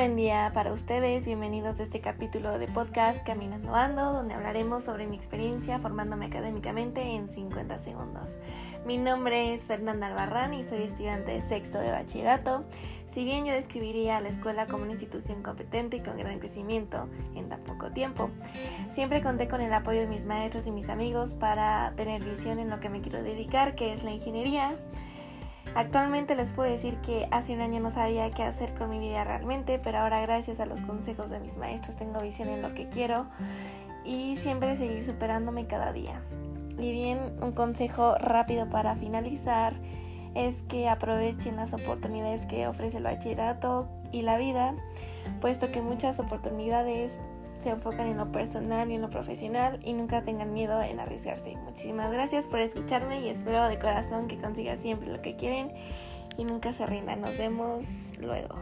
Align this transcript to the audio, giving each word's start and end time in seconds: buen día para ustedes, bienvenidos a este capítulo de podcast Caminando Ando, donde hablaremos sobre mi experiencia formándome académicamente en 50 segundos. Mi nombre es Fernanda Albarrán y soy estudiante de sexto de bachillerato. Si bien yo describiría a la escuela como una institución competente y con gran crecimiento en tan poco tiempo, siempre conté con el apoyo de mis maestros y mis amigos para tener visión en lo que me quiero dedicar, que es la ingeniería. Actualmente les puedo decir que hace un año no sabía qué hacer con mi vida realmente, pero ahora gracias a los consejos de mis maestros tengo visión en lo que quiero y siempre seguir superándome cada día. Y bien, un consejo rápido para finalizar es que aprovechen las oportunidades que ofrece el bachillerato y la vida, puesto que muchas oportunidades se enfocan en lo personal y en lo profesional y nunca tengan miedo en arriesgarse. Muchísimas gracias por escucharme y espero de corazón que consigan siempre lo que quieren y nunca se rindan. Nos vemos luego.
buen 0.00 0.16
día 0.16 0.50
para 0.54 0.72
ustedes, 0.72 1.26
bienvenidos 1.26 1.78
a 1.78 1.82
este 1.82 2.00
capítulo 2.00 2.58
de 2.58 2.68
podcast 2.68 3.22
Caminando 3.22 3.74
Ando, 3.74 4.14
donde 4.14 4.32
hablaremos 4.32 4.84
sobre 4.84 5.06
mi 5.06 5.14
experiencia 5.14 5.78
formándome 5.78 6.24
académicamente 6.24 7.02
en 7.02 7.28
50 7.28 7.78
segundos. 7.80 8.30
Mi 8.86 8.96
nombre 8.96 9.52
es 9.52 9.66
Fernanda 9.66 10.06
Albarrán 10.06 10.54
y 10.54 10.64
soy 10.64 10.84
estudiante 10.84 11.32
de 11.32 11.42
sexto 11.42 11.78
de 11.78 11.90
bachillerato. 11.90 12.64
Si 13.12 13.24
bien 13.24 13.44
yo 13.44 13.52
describiría 13.52 14.16
a 14.16 14.20
la 14.22 14.30
escuela 14.30 14.66
como 14.66 14.84
una 14.84 14.92
institución 14.92 15.42
competente 15.42 15.98
y 15.98 16.00
con 16.00 16.16
gran 16.16 16.38
crecimiento 16.38 17.06
en 17.34 17.50
tan 17.50 17.60
poco 17.60 17.90
tiempo, 17.90 18.30
siempre 18.92 19.20
conté 19.20 19.48
con 19.48 19.60
el 19.60 19.74
apoyo 19.74 20.00
de 20.00 20.06
mis 20.06 20.24
maestros 20.24 20.66
y 20.66 20.70
mis 20.70 20.88
amigos 20.88 21.34
para 21.34 21.92
tener 21.96 22.24
visión 22.24 22.58
en 22.58 22.70
lo 22.70 22.80
que 22.80 22.88
me 22.88 23.02
quiero 23.02 23.22
dedicar, 23.22 23.74
que 23.74 23.92
es 23.92 24.02
la 24.02 24.12
ingeniería. 24.12 24.78
Actualmente 25.74 26.34
les 26.34 26.50
puedo 26.50 26.70
decir 26.70 26.96
que 26.96 27.28
hace 27.30 27.54
un 27.54 27.60
año 27.60 27.80
no 27.80 27.90
sabía 27.90 28.30
qué 28.30 28.42
hacer 28.42 28.74
con 28.74 28.90
mi 28.90 28.98
vida 28.98 29.22
realmente, 29.24 29.78
pero 29.78 29.98
ahora 29.98 30.20
gracias 30.20 30.58
a 30.60 30.66
los 30.66 30.80
consejos 30.80 31.30
de 31.30 31.38
mis 31.38 31.56
maestros 31.56 31.96
tengo 31.96 32.20
visión 32.20 32.48
en 32.48 32.60
lo 32.60 32.74
que 32.74 32.88
quiero 32.88 33.26
y 34.04 34.36
siempre 34.36 34.76
seguir 34.76 35.02
superándome 35.04 35.66
cada 35.66 35.92
día. 35.92 36.20
Y 36.78 36.92
bien, 36.92 37.18
un 37.40 37.52
consejo 37.52 38.16
rápido 38.16 38.68
para 38.68 38.96
finalizar 38.96 39.74
es 40.34 40.62
que 40.62 40.88
aprovechen 40.88 41.56
las 41.56 41.72
oportunidades 41.72 42.46
que 42.46 42.66
ofrece 42.66 42.98
el 42.98 43.04
bachillerato 43.04 43.88
y 44.12 44.22
la 44.22 44.38
vida, 44.38 44.74
puesto 45.40 45.70
que 45.70 45.82
muchas 45.82 46.18
oportunidades 46.18 47.18
se 47.60 47.70
enfocan 47.70 48.06
en 48.06 48.16
lo 48.16 48.32
personal 48.32 48.90
y 48.90 48.94
en 48.94 49.02
lo 49.02 49.10
profesional 49.10 49.78
y 49.84 49.92
nunca 49.92 50.22
tengan 50.22 50.52
miedo 50.52 50.82
en 50.82 51.00
arriesgarse. 51.00 51.56
Muchísimas 51.56 52.10
gracias 52.10 52.46
por 52.46 52.60
escucharme 52.60 53.20
y 53.20 53.28
espero 53.28 53.68
de 53.68 53.78
corazón 53.78 54.28
que 54.28 54.38
consigan 54.38 54.78
siempre 54.78 55.10
lo 55.10 55.20
que 55.20 55.36
quieren 55.36 55.72
y 56.36 56.44
nunca 56.44 56.72
se 56.72 56.86
rindan. 56.86 57.20
Nos 57.20 57.36
vemos 57.36 57.84
luego. 58.18 58.56